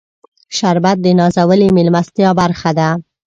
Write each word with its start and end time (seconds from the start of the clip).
شربت 0.57 0.97
د 1.01 1.07
نازولې 1.19 1.67
میلمستیا 1.77 2.29
برخه 2.39 2.71
ده 2.79 2.89